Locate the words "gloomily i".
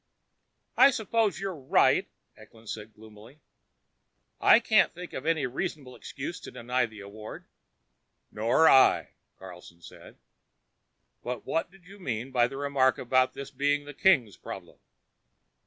2.95-4.59